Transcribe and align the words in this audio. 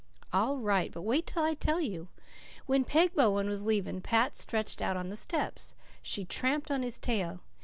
"All 0.33 0.57
right. 0.57 0.91
But 0.91 1.03
wait 1.03 1.27
till 1.27 1.43
I 1.43 1.53
tell 1.53 1.79
you. 1.79 2.07
When 2.65 2.83
Peg 2.83 3.13
Bowen 3.13 3.47
was 3.47 3.67
leaving 3.67 4.01
Pat 4.01 4.35
stretched 4.35 4.81
out 4.81 4.97
on 4.97 5.09
the 5.09 5.15
steps. 5.15 5.75
She 6.01 6.25
tramped 6.25 6.71
on 6.71 6.81
his 6.81 6.97
tail. 6.97 7.41